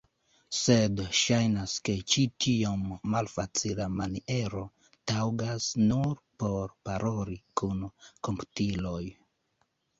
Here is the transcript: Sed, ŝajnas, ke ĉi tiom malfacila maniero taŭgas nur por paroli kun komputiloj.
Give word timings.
Sed, 0.59 1.01
ŝajnas, 1.17 1.75
ke 1.89 1.93
ĉi 2.13 2.23
tiom 2.45 2.81
malfacila 3.15 3.87
maniero 3.99 4.65
taŭgas 5.13 5.69
nur 5.93 6.19
por 6.43 6.75
paroli 6.91 7.41
kun 7.63 7.89
komputiloj. 8.27 9.01